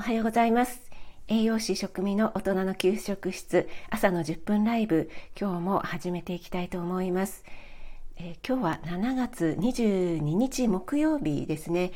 [0.00, 0.80] おはようございます。
[1.28, 7.44] 栄養士食味の大人の給食室朝の10分ライブ今日も始めていきたいと思います、
[8.16, 11.92] えー、今日は7月22日木曜日ですね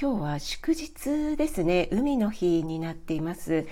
[0.00, 3.66] 今日は祝日ですね海の日になっています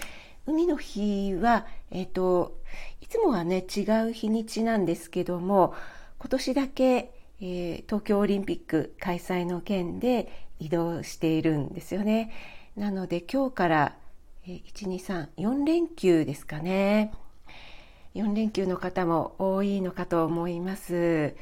[0.46, 2.58] 海の日はえっ、ー、と
[3.00, 5.74] いつもはね違う日にちなんですけども
[6.18, 12.30] 今年だけえー、東京オリンピック開催の件で移動しているんですよね。
[12.80, 13.96] なので今日から
[14.46, 17.12] 1234連休ですかね。
[18.14, 21.36] 4連休の方も多いのかと思います。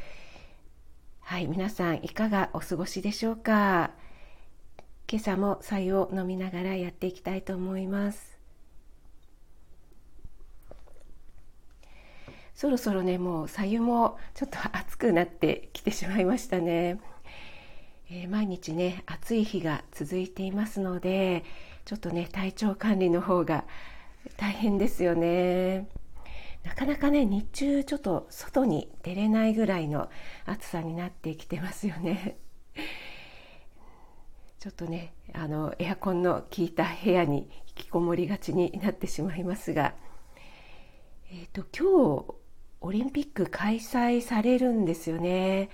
[1.20, 3.92] はい皆さんいかがお過ごしでしょうか。
[5.08, 8.36] 今朝も白湯を飲みながらやっていきたいと思います。
[12.56, 16.98] そろそろねもう白湯もちょっと暑くなってきてしまいましたね。
[18.10, 21.44] えー、毎日ね暑い日が続いていますので
[21.84, 23.64] ちょっとね体調管理の方が
[24.36, 25.88] 大変ですよね
[26.64, 30.08] なかなかね日中ちょっと外に出れないぐらいの
[30.46, 32.38] 暑さになってきてますよね
[34.58, 39.94] ちょっとねあのエアコンの効いた部屋に引きこもりがちになってしまいますが
[41.30, 42.34] えっ、ー、と今日
[42.80, 45.68] オリンピック開催されるんですよね。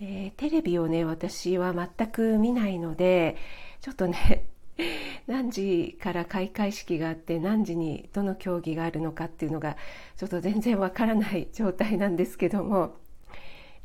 [0.00, 3.36] えー、テレビをね私は全く見ないので
[3.80, 4.46] ちょっとね
[5.26, 9.76] 何時から開会式があって何時にどの競技があるのかっていうのが
[10.16, 12.96] ちょっと全然わからない状態なんですけども。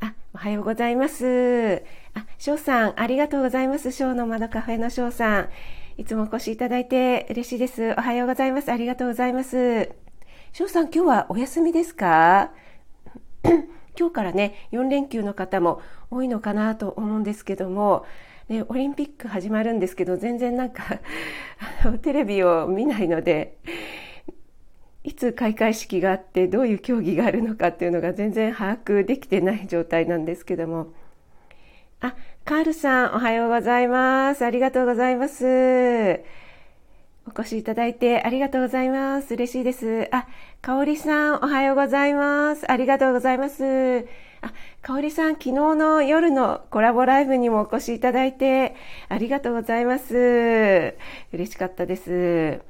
[0.03, 1.83] あおはようございます。
[2.15, 3.91] あ翔さんありがとうございます。
[3.91, 5.49] 翔の窓カフェの翔さん。
[5.97, 7.91] いつもお越しいただいて嬉しいです。
[7.91, 8.71] おはようございます。
[8.71, 9.91] ありがとうございます。
[10.53, 12.51] 翔さん今日はお休みですか？
[13.97, 18.05] 今日からね4連休の方も多いのかなと思うんですけども、
[18.49, 20.99] ね、オリンピック始まるんですけど全然なんか
[22.01, 23.57] テレビを見ないので
[25.03, 30.93] いつ開会式があってどういう競技があるのかっていうのが全然把握できてない状態なんですけども。
[32.03, 32.15] あ
[32.45, 34.43] カールさんおはようございます。
[34.43, 36.21] ありがとうございます。
[37.27, 39.35] お越しいただいてありがとうございます。
[39.35, 40.07] 嬉しいです。
[40.11, 40.27] あ、
[40.61, 42.69] かおりさん、おはようございます。
[42.71, 44.07] ありがとうございます。
[44.41, 44.51] あ、
[44.81, 48.75] かおりさん、昨日の夜のコラボライブにもお越しいただいて
[49.07, 50.95] ありがとうございます。
[51.31, 52.61] 嬉しかったです。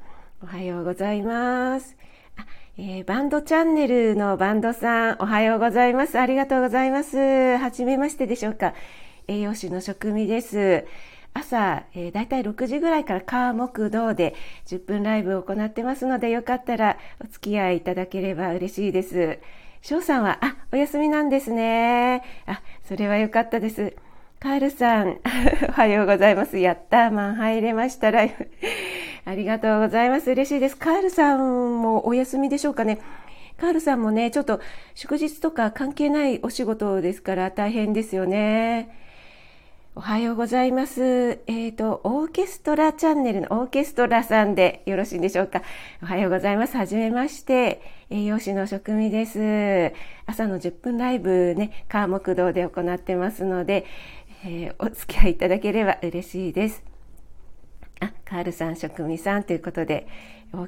[0.44, 1.96] おはようございます。
[2.38, 2.46] あ
[2.78, 6.20] えー、バンドチャンネルのバンドさん、おはようございます。
[6.20, 7.58] ありがとうございます。
[7.58, 8.74] はじめましてでしょうか。
[9.30, 10.86] 栄養士の職味です。
[11.34, 14.36] 朝、えー、だいたい6時ぐらいから火木道で
[14.68, 19.40] 10分ライブを行ってますので、よかったらお付き合いいただければ嬉しいです。
[19.82, 22.24] 翔さんは、あ、お休みなんですね。
[22.46, 23.96] あ、それはよかったです。
[24.40, 25.20] カールさん、
[25.70, 26.58] おはようございます。
[26.58, 28.22] やったー、マン入れましたら、
[29.26, 30.32] ありがとうございます。
[30.32, 30.78] 嬉しいです。
[30.78, 33.00] カールさんもお休みでしょうかね。
[33.58, 34.60] カールさんもね、ちょっと
[34.96, 38.90] 祝日とか関係ないお仕事ですから大変ですよね。
[39.94, 41.02] おはようございます。
[41.04, 45.64] えっ、ー、と、オーケストラチャンネルのオーケストラさんでよろしいんでしょうか？
[46.02, 46.78] おはようございます。
[46.78, 47.82] はじめまして。
[48.10, 49.94] 栄養士の職味です。
[50.26, 53.86] 朝の10分ライブね、川木道で行ってますので、
[54.46, 56.86] えー、お付き合いいただければ嬉しいです。
[58.00, 60.08] あ、カールさん、職味さんということで、
[60.54, 60.68] オー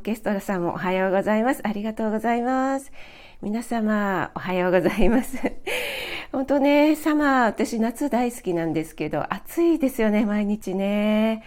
[0.00, 1.60] ケストラさんもおはようございます。
[1.64, 2.92] ありがとうございます。
[3.40, 5.38] 皆様、おはようございます。
[6.32, 11.44] 本当ね、サマー、私夏大好きなんですけど、暑いですよね、毎日ね。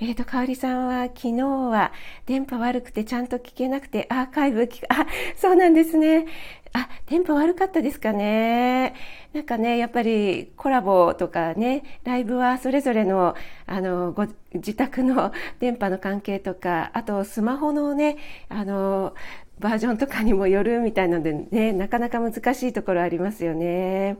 [0.00, 1.92] えっ、ー、と、かおりさんは昨日は
[2.26, 6.26] 電波悪くてちゃんと聞けなくてアーカイブ聞、あ、そうなんですね。
[6.72, 8.94] あ、電波悪かったですかね。
[9.32, 13.34] なんかね、やっぱりコラボとかね、ライブはそれぞれの、
[13.66, 18.18] あの、ご自宅の 電波の関係とか、あとスマホのね、
[18.48, 19.14] あの、
[19.60, 24.16] バージョンとかにもよるみたいなのでね、なかなか難しいところありますよね。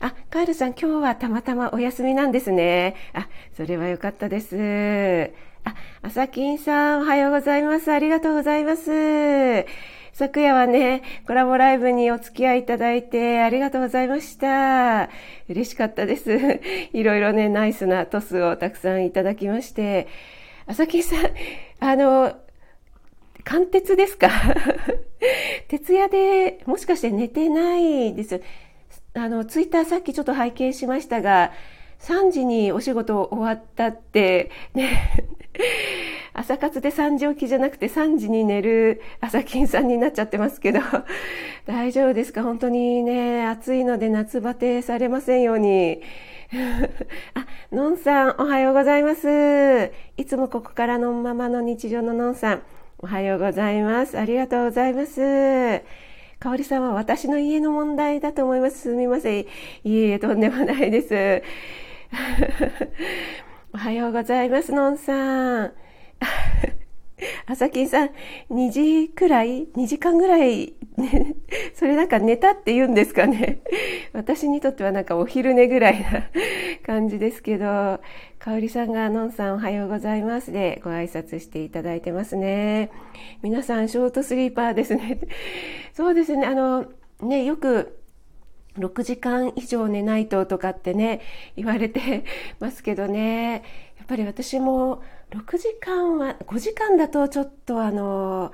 [0.00, 2.96] あ、カールさん、今日はたまたまお休みなんですね。
[3.12, 5.32] あ、それはよかったです。
[5.64, 7.92] あ、あさきんさん、おはようございます。
[7.92, 9.64] ありがとうございます。
[10.12, 15.08] 昨夜はね、コラボライブにお付き合いいただいてありがとうございました。
[15.48, 16.60] 嬉しかったです。
[16.92, 20.08] いろいろね、ナイスなトスをたくさんいただきまして。
[20.66, 21.30] あさきんさん、
[21.80, 22.34] あの、
[23.44, 24.28] 貫徹ですか？
[25.68, 28.40] 徹夜でもしかして寝てないです。
[29.14, 31.52] あの、ツイッターさっきちょっと拝見しましたが、
[32.00, 34.90] 3時にお仕事終わったって、ね、
[36.34, 40.80] 朝活で3時起きじゃなくて3時に寝る朝金さんになっちゃってますけど、
[41.66, 42.42] 大丈夫ですか？
[42.42, 46.02] 本当にね、暑いので夏バテされませんように。
[47.34, 49.92] あ、のんさん、おはようございます。
[50.16, 52.62] いつもここからのままの日常ののんさん、
[53.04, 54.18] おはようございます。
[54.18, 55.20] ありがとうございます。
[56.38, 58.78] かおりさんは私の家の問題だと思います。
[58.78, 59.40] すみません。
[59.42, 59.46] い
[59.84, 61.42] えいえ、とんでもないです。
[63.74, 65.72] おはようございます、のんさん。
[67.46, 68.10] あさきんさん、
[68.50, 71.36] 2時くらい ?2 時間ぐらい、ね、
[71.74, 73.60] それなんか寝たって言うんですかね。
[74.12, 76.28] 私にとってはなんかお昼寝ぐらいな
[76.84, 78.00] 感じですけど、
[78.38, 82.90] かおりさんが、のんさんおはようございますでご挨拶していただいてますね。
[83.42, 85.20] 皆さん、ショートスリーパーですね。
[85.94, 86.86] そうですね、あの、
[87.22, 88.00] ね、よく、
[88.78, 91.20] 6時間以上寝ないととかってね、
[91.56, 92.24] 言われて
[92.58, 93.62] ますけどね、
[93.98, 95.02] やっぱり私も
[95.34, 98.52] 6時間は、5時間だとちょっとあの、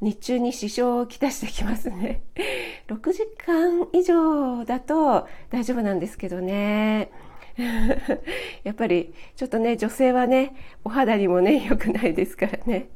[0.00, 2.22] 日中に支障をきたしてきますね。
[2.88, 7.10] 6時間以上だと大丈夫なんですけどね。
[8.64, 10.54] やっぱりちょっとね、女性はね、
[10.84, 12.88] お肌にもね、 良くないですからね。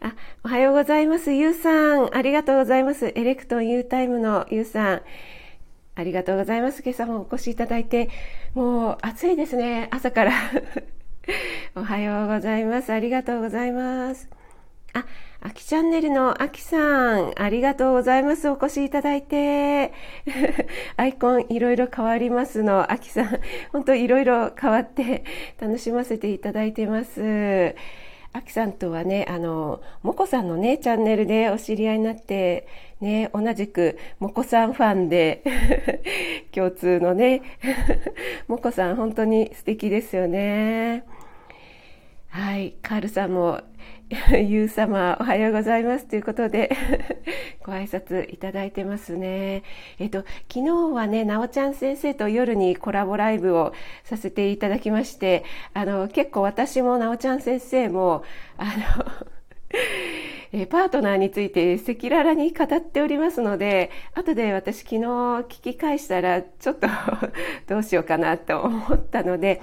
[0.00, 1.32] あ、おはようございます。
[1.32, 2.14] ゆうさん。
[2.16, 3.12] ありがとうございます。
[3.16, 5.02] エレクトン U タイムのゆうさん。
[5.96, 6.82] ありがとうございます。
[6.84, 8.08] 今朝もお越しいただいて、
[8.54, 9.88] もう暑いですね。
[9.90, 10.32] 朝から
[11.76, 12.92] おはようございます。
[12.92, 14.28] ありがとうございます。
[14.92, 15.04] あ、
[15.40, 18.48] あきチャンネルのあきさん、ありがとうございます。
[18.50, 19.92] お越しいただいて。
[20.96, 23.40] アイコンいろいろ変わりますの、あきさん。
[23.70, 25.22] 本当いろいろ変わって
[25.60, 27.76] 楽しませていただいてます。
[28.32, 32.66] あきさんとはね、あの、もこさんのね、チャンネルでお知り合いになって、
[33.00, 35.44] ね、同じく、もこさんファンで、
[36.50, 37.42] 共通のね、
[38.48, 41.04] もこさん本当に素敵ですよね。
[42.30, 43.60] はい、カールさんも、
[44.30, 46.06] ゆう様、おはようございます。
[46.06, 46.70] ということで、
[47.66, 49.64] ご挨拶いただいてますね。
[49.98, 53.72] えっと、昨日はね、なおちゃん先生と夜にコラボライブを
[54.04, 55.44] させていただきまして、
[55.74, 58.22] あの、結構私もなおちゃん先生も、
[58.56, 58.70] あの、
[60.52, 66.86] えパートナーについて赤裸々に語っておりますので、後で私昨日聞き返したら、ちょっと
[67.66, 69.60] どうしようかなと思ったので、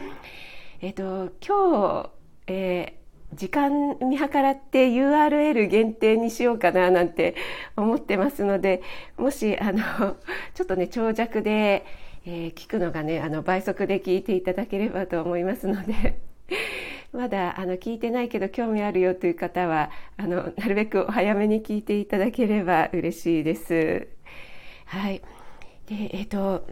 [0.81, 2.17] えっと、今日、
[2.48, 2.98] えー
[3.34, 7.36] 時間見計らって URL 限定にしようかななんて
[7.76, 8.82] 思ってますので、
[9.18, 10.16] もし、あの、
[10.56, 11.86] ちょっとね、長尺で、
[12.26, 16.20] えー、聞くのがね、あの、倍速で聞いていただければと思いますので、
[17.12, 24.08] まだあの聞いてないけど興味あるよという方はあのなるべくお早めに聞いていただければ嬉しいです。
[24.86, 25.22] はい。
[25.88, 26.68] で、えっ、ー、と、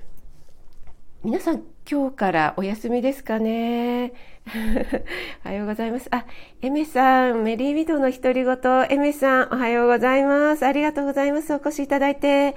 [1.24, 4.14] 皆さん今日からお休みですかね。
[5.46, 6.08] おはようございます。
[6.12, 6.26] あ、
[6.62, 8.58] エメさん、メリービドの独り言、
[8.90, 10.66] エメさん、おはようございます。
[10.66, 11.54] ありがとうございます。
[11.54, 12.56] お越しいただいて。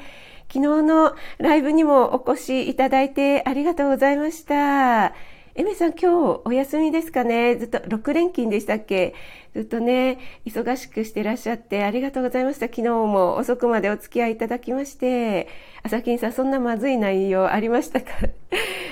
[0.51, 5.13] 昨日のライブにもお越しいただいてありがとうございました。
[5.55, 9.13] エメさん今日お休みですかねずっと6連勤でしたっけ？
[9.55, 12.67] ずっとね、忙しくしてらっしゃってありがとうございました。
[12.67, 15.49] 昨日も遅くまでお付き合いいただきまして。
[15.83, 18.07] 朝金さん、そんなまずい内容ありましたか？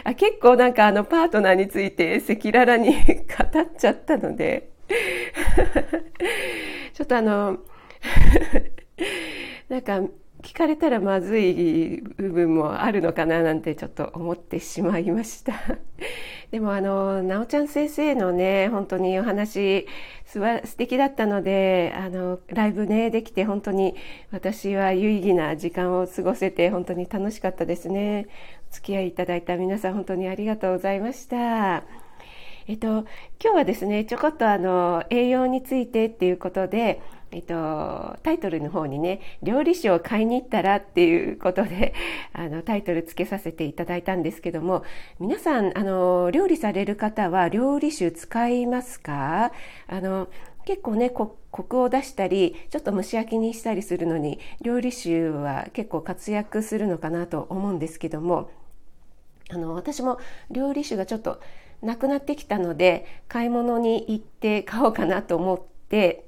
[0.08, 4.70] あ結構なんかあのパートナーについて赤裸々に 語っちゃったので。
[6.94, 7.58] ちょっとあの
[9.68, 10.00] なんか
[10.46, 15.54] 聞かれたらまずい部分もあるのかななんてちょっと思ってしまいました。
[16.52, 19.88] でもあの、なおちゃん先生のね、本当にお話、
[20.24, 23.96] すわ素敵だったので、あの、ライブね、できて本当に
[24.30, 28.28] 私は有意義な時間を過ごせて本当に楽しかったですね。
[28.70, 31.82] お付き合いいただいた皆さん本当にありがとうございました。
[32.68, 33.06] えっと、今
[33.40, 37.00] 日はですね、ちょこっとあの、栄養についてっていうことで、
[37.32, 41.92] えっと、タイトルの方にね、料理酒を買いに行ったらっていうことで、
[42.32, 44.84] あの、タイトル付けさせていただいたんですけども、
[45.18, 49.52] 皆さん、あの、料理される方は料理酒使いますか？
[49.88, 50.28] あの、
[50.64, 58.50] 結構ね、コクを出したり、ちょっと蒸し焼きにしたりするのに、料理酒は結構活躍するのかなと思うんですけども、
[59.50, 60.18] あの、私も
[60.50, 61.40] 料理酒がちょっと
[61.82, 66.24] なくなってきたので、買い物に行って買おうかなと思って、 で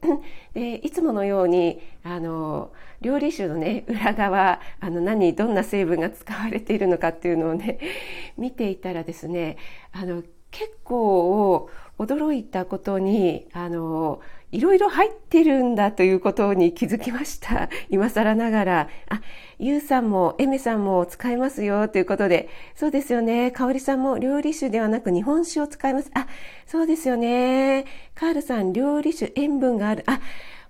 [0.54, 7.78] いつものようにあの料理酒のね 裏側あの何どんな成分が使われているのかっていうのをね
[8.38, 9.56] 見ていたらですね
[9.92, 17.68] あの結構驚いたことにあのいろいろ入ってるんだということに気づきました。
[17.90, 18.88] 今更ながら。
[19.10, 19.20] あ、
[19.58, 22.48] ゆうさんも、エメさんも使えますよということで。
[22.74, 23.50] そうですよね。
[23.50, 26.10] かおりさんも料理酒ではなく日本酒を使います。
[26.14, 26.26] あ、
[26.66, 27.84] そうですよね。
[28.14, 30.04] カールさん、料理酒、塩分がある。
[30.06, 30.20] あ、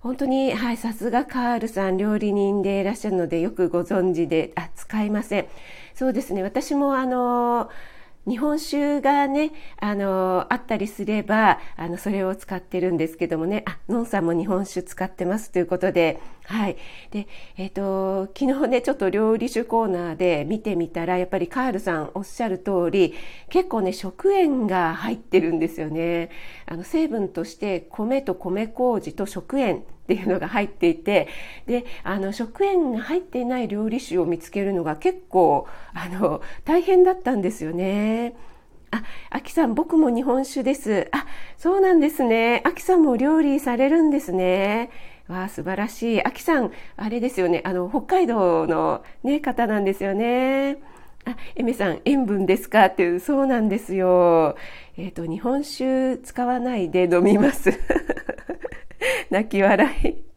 [0.01, 5.45] 本当に、はい、さすがカールさん、料理人でいらっしゃるので、よくご存知で、あ、使いません。
[5.93, 6.43] そうですね。
[6.43, 7.69] 私もあの、
[8.27, 16.77] 日本酒がね、あの、あったりすれば、あの、それを使ってるんですけどもね、あ、のんさんも日本酒使ってますということで、はい。
[17.11, 23.13] で、えっ、ー、と、昨日ね、ちょっと料理酒コーナーで見てみたら、やっぱりカールさんおっしゃる通り、
[23.49, 26.29] 結構ね、食塩が入ってるんですよね。
[26.65, 31.27] あの、成分として米と米麹と食塩っていうのが入っていて、
[31.67, 38.33] で、あの、食塩が入っていない料理酒を見つけるのが結構、あの、大変だったんですよね。
[38.89, 41.09] あ、あきさん、僕も日本酒です。
[41.11, 41.27] あ、
[41.59, 42.63] そうなんですね。
[42.65, 44.89] あきさんも料理されるんですね。
[45.27, 46.23] わあ、素晴らしい。
[46.23, 47.61] あきさん、あれですよね。
[47.63, 50.77] あの、北海道のね、方なんですよね。
[51.25, 52.85] あ、エメさん、塩分ですか？
[52.85, 54.55] っていう、そうなんですよ。
[54.97, 57.71] えっ、ー、と、日本酒使わないで飲みます。
[59.29, 60.29] 泣き笑い。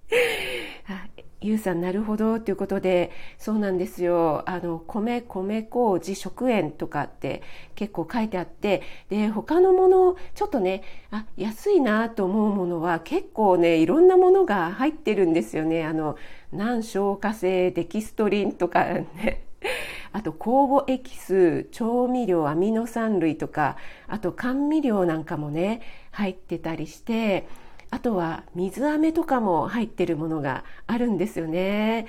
[1.42, 4.44] ゆうさんなるほどということでそうなんですよ。
[4.46, 7.42] あの米米麹食塩とかって
[7.74, 15.84] 結構書いてあってで他のものちょっとねあ安いなと思うものは結構ねいろんなものが入ってるんですよね。
[15.84, 16.16] あの
[16.52, 19.44] 難消化性デキストリンとかね。
[20.14, 23.76] あと酵母エキス調味料アミノ酸類とか
[24.08, 27.46] あと甘味料なんかもね入ってたりして
[27.92, 32.06] あとは水飴とかも入ってるものがあるんですよね。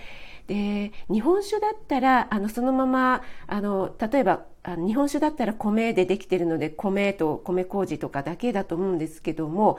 [0.48, 9.78] で日本酒だったらあのそのままあの例えば日本酒だったら米でできてるので米と米麹とかだけだと思うんですけども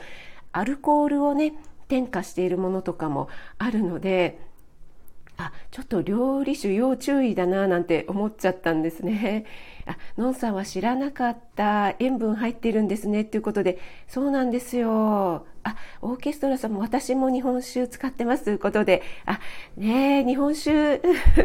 [0.52, 1.54] アルコールをね
[1.88, 4.38] 添加しているものとかもあるので
[5.38, 9.46] あちょっと料理酒要注意だななんて思っちゃったんですね。
[9.86, 15.46] あのんさんは知らなかった塩分入ってるんですねっていうことでそうなんですよ。
[15.64, 19.40] あオーケストラさんも私も日本酒使ってますということであ
[19.76, 21.00] ね日本酒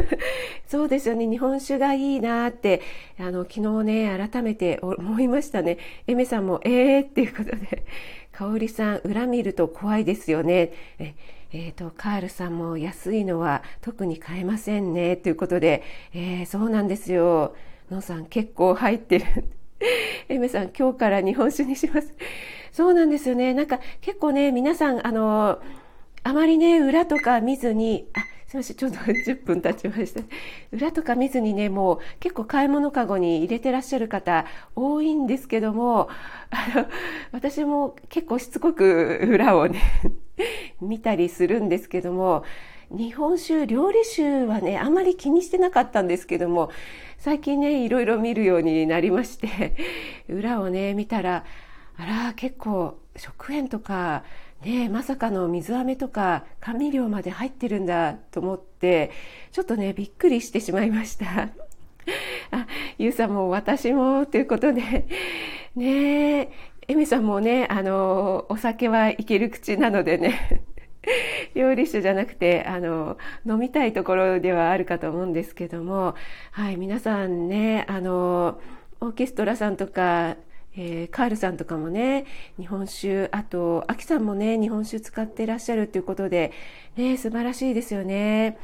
[0.68, 2.82] そうですよね日本酒がいいなって
[3.18, 5.78] あの昨日ね改めて思いましたね。
[6.06, 7.84] エメさんもえーっていうことで
[8.32, 10.72] 香織さん裏見ると怖いですよね。
[10.98, 11.14] え
[11.52, 15.82] えーと、カールさんも安いのは特に買えませんねということで、
[16.14, 17.56] えー、そうなんですよ。
[17.90, 19.24] のさん結構入ってる。
[20.28, 22.14] エメさん今日から日本酒にします。
[22.72, 23.54] そうなんですよね。
[23.54, 25.60] なんか結構ね、皆さん、あの、
[26.22, 30.20] あまりね、裏とか見ずに、あ、すみません、ちょっと 10分経ちました。
[30.72, 36.08] 裏とか見ずにね、もう結構買い物かごに入れてらっしゃる方多いんですけども、
[36.50, 36.86] あの、
[37.32, 39.80] 私も結構しつこく 裏をね
[40.80, 42.44] 見たりするんですけども、
[42.90, 46.70] 日本酒、料理酒はね、あまり気にしてなかったんですけども、
[47.18, 49.76] 最近ね、いろいろ見るようになりまして、
[50.28, 51.44] 裏をね、見たら、
[52.00, 54.24] あら、結構食塩とか、
[54.62, 59.10] ね、まさかの水飴とか甘味料まで入ってるんだと思って、
[59.52, 61.26] ちょっとね、びっくりしてしまいました。
[62.52, 62.66] あ、
[62.96, 65.06] ゆうさんも私もということで、
[65.76, 66.50] ねえ、
[66.88, 70.64] エミさんもね、あの、お酒はいける口なのでね、
[71.54, 76.14] 料理酒じゃなくて、あの、飲みたいところではあるかと思うんですけども、
[76.52, 78.58] はい、皆さんね、あの、
[79.00, 80.36] オーケストラさんとか、
[80.76, 82.26] えー、カールさんとかもね、
[82.58, 86.52] 日本酒、あと、アキさんもね、日本酒使ってらっしゃるということで、
[86.96, 88.58] ね、素晴らしいですよね。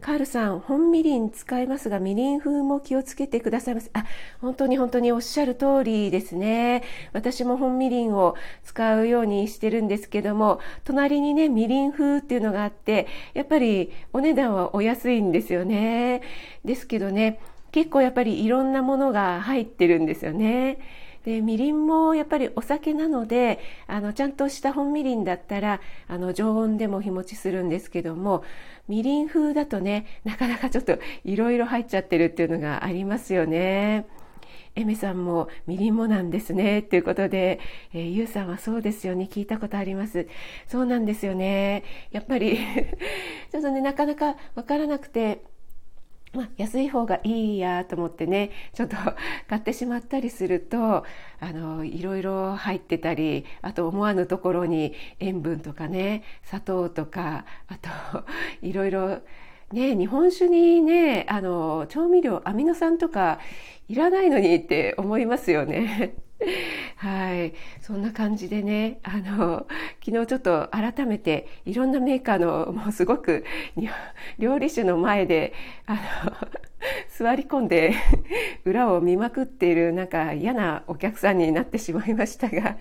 [0.00, 3.90] カールさん、本みりん使いますが、みりん風も気をつけてくださいます。
[3.92, 4.04] あ、
[4.40, 6.82] 本当に本当におっしゃる通りですね。
[7.12, 16.22] 私も本みりんを使うようにしてるんですけども、隣にね、みりん風っていうのがあって、やっぱりお値段はお安いんですよね。
[16.64, 17.40] ですけどね、
[17.72, 20.78] 結構やっぱりいろんなものが入ってるんですよね。
[21.24, 28.42] でみりんもやっぱりお酒なのであのちゃんとした本みりんだったらあの常温でも日持ちするんですけども
[28.88, 34.06] みりん風だとねなかなかちょっといろいろ入っちゃってるっていうのがありますよね。
[34.76, 36.82] エメさんもみりんもなんですね。
[36.82, 37.60] ということで、
[37.92, 39.28] えー、ゆうさんはそうですよね。
[39.30, 40.28] 聞いたことあります。
[40.68, 41.82] そうなんですよね。
[42.12, 42.56] やっぱり
[43.50, 45.42] ちょっとね、なかなかわからなくて、
[46.32, 48.96] まあ、安い方がいいやと思ってねちょっと
[49.48, 51.04] 買ってしまったりすると
[51.40, 58.24] あのいろいろ入ってたりあと思わぬところに塩分とかね砂糖とかあと
[58.62, 59.18] いろいろ
[59.72, 63.40] ね日本酒にねあの調味料アミノ酸とか
[63.88, 66.14] いらないのにって思いますよね。
[66.96, 67.54] はい。
[67.80, 69.66] そんな感じでね、あの、
[70.04, 73.44] 昨日ちょっと改めていろんなメーカーのもうすごく
[74.38, 75.52] 料理酒の前で、
[75.86, 76.00] あの、
[77.16, 77.94] 座り込んで
[78.64, 82.76] 裏を見まくっているなんか嫌なお客さんになってしまいましたが、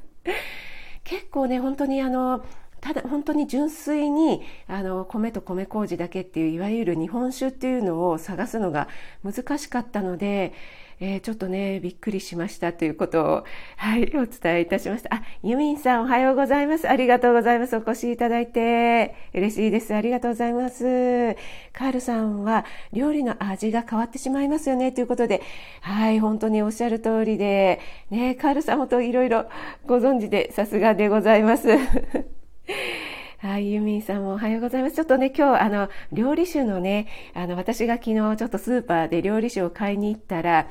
[1.04, 2.46] 結構ね、本当にあの、
[2.82, 8.88] ただ本当に純粋にあの米と米麹だけっていういわゆる日本酒っていうのを探すのが
[9.24, 10.54] 難しかったので
[11.02, 13.44] えー、ちょっとね、びっくりしましたということを、
[13.78, 15.16] はい、お伝えいたしました。
[15.16, 16.90] あ、ユミンさんおはようございます。
[16.90, 17.78] ありがとうございます。
[17.78, 19.96] お越しいただいて、嬉しいです。
[19.96, 21.38] ありがとうございます。
[21.72, 25.42] カールさんは、料理の味が変わってしまいますよね、ということで、
[25.80, 27.80] はい、本当におっしゃる通りで、
[28.10, 29.46] ね、カールさん本当いろいろ
[29.86, 31.70] ご存知で、さすがでございます。
[33.40, 34.98] はい、ユミンさんもおはようございます。
[34.98, 40.68] ちょっとね、今日、あの、料理酒のね、あの、私が昨日ちょっとスーパーで料理酒を買いに行ったら、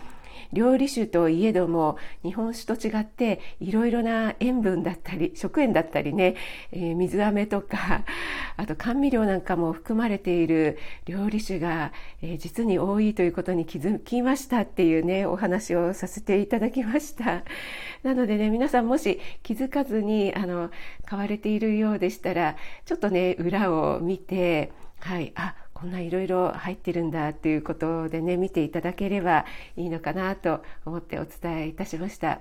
[0.52, 6.36] 料理酒といえども日本酒と違っていろいろな塩分だったり食塩だったりね、
[6.72, 8.04] えー、水飴とか
[8.56, 17.44] あと甘味料なんかも含まれている料理酒が、えー、実に多いということに気づきましたっていうねお話をさせていただきました。
[18.02, 20.70] なのでね皆さんもし気づかずにあの
[21.04, 29.44] 買われているようでしたらちょっとね裏を見てはいあこんないろいろ入ってるんだっていうことでね見ていただければ
[29.76, 32.40] いいのかなと思ってお伝えいたしました。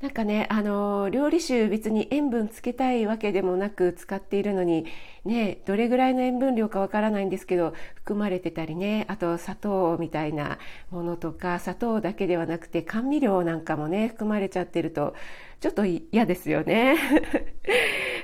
[0.00, 4.84] なんかね、あの、料理酒別に塩分つけたいわけでもなく使っているのに、
[5.24, 10.58] ね、どれぐらいの塩分量かわからないんですけど、含まれてたりね、あと砂糖みたいな
[10.90, 15.14] ものとか、砂糖だけではなくて甘味料なんかもね、含まれちゃってると、
[15.60, 16.96] ちょっと嫌ですよね。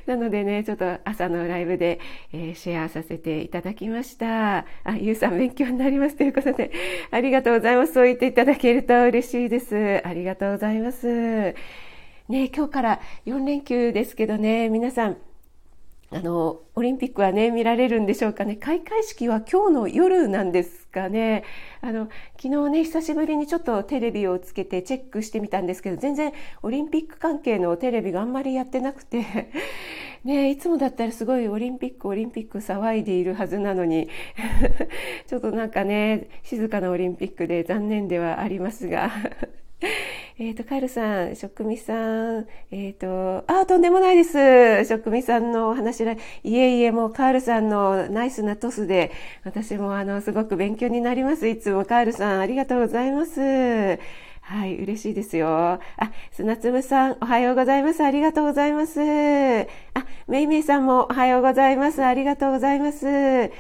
[0.07, 2.01] なのでね、ちょっと朝のライブで、
[2.33, 4.59] えー、シェアさせていただきました。
[4.59, 4.65] あ、
[4.99, 6.71] ゆうさん勉強になりますということで、
[7.11, 7.93] ありがとうございます。
[7.93, 10.01] そう言っていただけると嬉しいです。
[10.05, 11.55] ありがとうございます。
[12.29, 15.17] ね、今日から4連休ですけどね、皆さん、
[16.15, 18.57] あの、オリンピックはね、見られるんでしょうかね。
[18.57, 21.43] 開会式は今日の夜なんですかね。
[21.81, 29.25] あの、昨日ね、久しぶりにちょっとテレビをつけてチェックしてみたんですけど、全然オリンピック関係のテレビがあんまりやってなくて、
[30.23, 34.11] ね、いつもだったらすごいオリンピック、オリンピック騒いでいるはずなのに、
[35.27, 39.11] ちょっとなんかね、静かなオリンピックで残念ではありますが、
[40.39, 44.89] えっ、ー、と、カエルさん、職味さん、えっ、ー、と、あ、とんでもないです。
[44.89, 49.13] 職味さんのお話ら、いえいえ、もうカールさんのナイスなトスで、
[49.45, 51.47] 私もあの、すごく勉強になります。
[51.49, 53.41] いつもカールさん、ありがとうございます。
[54.41, 55.49] はい、嬉しいですよ。
[55.49, 55.81] あ、
[56.33, 58.03] 砂粒さん、おはようございます。
[58.03, 59.01] ありがとうございます。
[59.01, 59.05] あ、
[60.27, 62.03] めいめいさんもおはようございます。
[62.03, 63.51] ありがとうございます。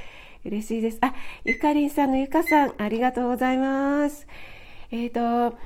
[0.44, 0.98] 嬉しいです。
[1.02, 4.26] あ、ゆかりんさんのゆかさん、ありがとうございます。
[4.90, 5.56] えっ、ー、と、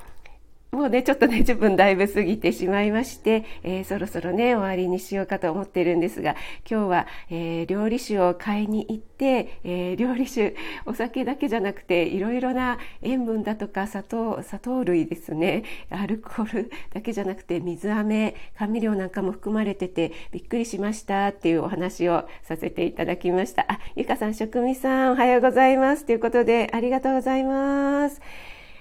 [0.72, 6.36] もうね、ちょっとね、10分だいぶ過ぎてしまいまして、えー、そろそろね、終わりにしようかと思ってるんですが、
[6.68, 23.64] 今日は、えー、料理酒を買いに行って、えー、料理酒、お酒だけじゃなくて、いろいろな塩分だとか砂糖、砂糖類ですね、アルコールだけじゃなくて、水飴、甘味料なんかも含まれてて、びっくりしましたっていうお話をさせていただきました。
[23.68, 26.04] あ、ゆかさん、職味さん、おはようございます。
[26.04, 28.20] ということで、ありがとうございます。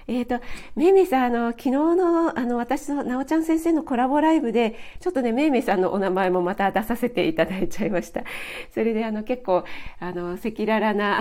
[0.08, 0.44] えっ、ー、と、
[0.76, 8.22] めいめいさん、あの、昨日の、あの、私となおちゃん先生のコラボライブで、ちょっとね、めいめいさんのお名前もまた出させていただいちゃいました。
[8.72, 9.64] それで、あの、結構、
[9.98, 11.20] あの、赤裸々な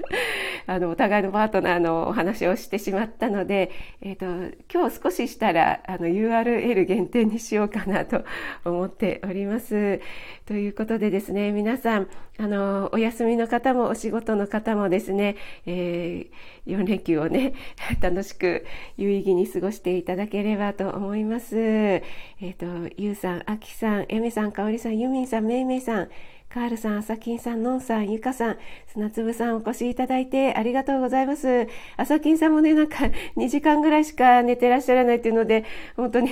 [0.66, 8.24] あの、お互いのパートナーのお話をしてしまったので、えっ、ー、と、今日少ししたら、あの、URL 限定にしようかなと
[8.64, 10.00] 思っております。
[10.46, 12.08] ということでですね、皆さん、
[12.38, 17.52] あの、お休みの方もお仕事の方もですね、えー、4連休をね、
[18.00, 18.64] 楽しく
[18.96, 21.56] 有意義に過ごしていただければと思います。
[21.56, 21.98] え
[22.40, 26.08] っ、ー、と、ゆうさん、あきさん、えめさん、かおりさん、ゆみんさん、めいめいさん、
[26.54, 31.66] カールさん、あさきんさん、のんさん、ゆかさん、砂粒さんお越しいただいてありがとうございます。
[31.96, 35.64] あさきんさんもね、なんか 2時間ぐらいしか寝てらっしゃらないっていうので、
[35.96, 36.30] 本当に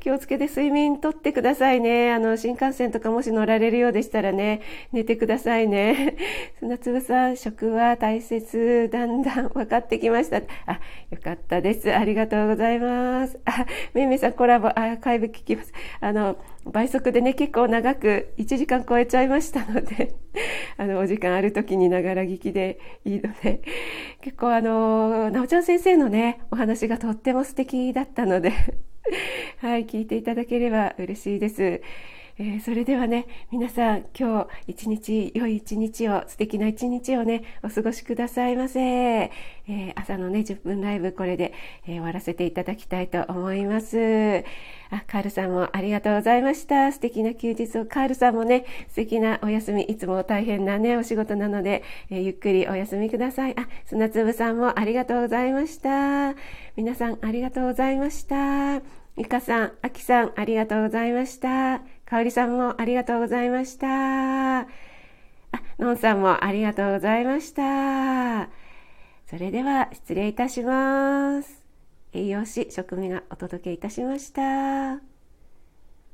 [0.00, 2.10] 気をつけて睡眠とってくださいね。
[2.10, 6.16] あの、新幹線とかもし乗られるようでしたらね、寝てくださいね。
[6.58, 10.38] 砂粒さん、食は大切、だんだん分かってきました。
[10.66, 10.80] あ、
[11.12, 11.94] よかったです。
[11.94, 13.38] ありがとうございます。
[13.44, 15.72] あ、めいめいさんコラボ、アーカイブ聞きます。
[16.00, 16.36] あの、
[16.72, 20.14] 倍速でね、結構長く1時間超えちゃいましたので
[20.76, 23.62] あの、お時間ある時にながら聞きでいいので、
[24.20, 28.52] 結構あの、なおちゃん先生のね、お話がとっても素敵だったので
[29.58, 31.80] はい、聞いていただければ嬉しいです。
[32.38, 38.80] えー、それではね、皆さん今日一日、良い一日を、素敵な一日をね、お過ごしくださいませ。
[38.82, 41.54] えー、朝のね、10分ライブこれで、
[41.86, 44.44] えー、終わらせていただきたいと思います。
[44.90, 46.92] あ、カールさんもありがとうございました。
[46.92, 53.58] 素敵な休日を、カールさんもね、素敵なお休み、いつも大変なね、お仕事なので、えゆっくりお休みください。
[53.58, 56.34] あ、砂粒さんもありがとうございました。
[56.76, 58.82] 皆さんありがとうございました。
[59.16, 61.95] ゆかさん、あきさん、ありがとうございました。
[62.06, 64.60] かおりさんもありがとうございました。
[64.60, 64.66] あ、
[65.78, 68.48] のんさんもありがとうございました。
[69.28, 71.64] それでは失礼いたします。
[72.12, 75.15] 栄養士食味がお届けいたしました。